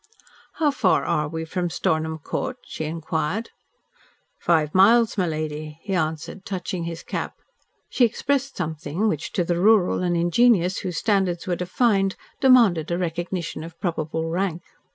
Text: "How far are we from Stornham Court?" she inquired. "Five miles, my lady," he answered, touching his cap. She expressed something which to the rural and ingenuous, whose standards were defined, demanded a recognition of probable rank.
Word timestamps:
"How 0.53 0.71
far 0.71 1.05
are 1.05 1.27
we 1.27 1.45
from 1.45 1.69
Stornham 1.69 2.17
Court?" 2.17 2.57
she 2.63 2.85
inquired. 2.85 3.51
"Five 4.39 4.73
miles, 4.73 5.15
my 5.15 5.27
lady," 5.27 5.77
he 5.83 5.93
answered, 5.93 6.43
touching 6.43 6.85
his 6.85 7.03
cap. 7.03 7.35
She 7.87 8.03
expressed 8.03 8.57
something 8.57 9.07
which 9.07 9.31
to 9.33 9.43
the 9.43 9.59
rural 9.59 10.01
and 10.01 10.17
ingenuous, 10.17 10.79
whose 10.79 10.97
standards 10.97 11.45
were 11.45 11.55
defined, 11.55 12.15
demanded 12.39 12.89
a 12.89 12.97
recognition 12.97 13.63
of 13.63 13.79
probable 13.79 14.27
rank. 14.31 14.63